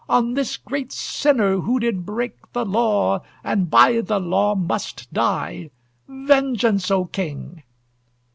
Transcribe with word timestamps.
On 0.09 0.33
this 0.33 0.57
great 0.57 0.91
sinner, 0.91 1.59
who 1.59 1.79
did 1.79 2.07
break 2.07 2.35
The 2.53 2.65
law, 2.65 3.21
and 3.43 3.69
by 3.69 4.01
the 4.01 4.19
law 4.19 4.55
must 4.55 5.13
die! 5.13 5.69
Vengeance, 6.07 6.89
O 6.89 7.05
King!" 7.05 7.61